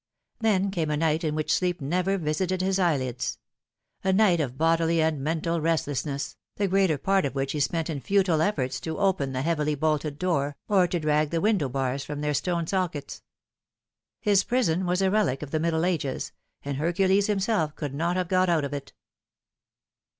[0.39, 3.37] Then came a night in which sleep never visited his eyelids
[4.03, 8.01] a night of bodily and mental restlessness, the greater part of which he spent in
[8.01, 12.21] futile efforts to open the heavily bolted door, or to drag the window bars from
[12.21, 13.21] their stone sockets.
[14.19, 16.31] His prison was a relic of the Middle Ages,
[16.65, 18.93] and Hercules himself could not have got out of it.